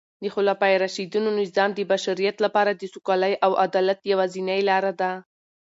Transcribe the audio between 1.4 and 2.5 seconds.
نظام د بشریت